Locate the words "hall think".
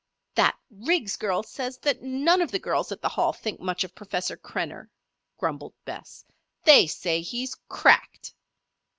3.09-3.59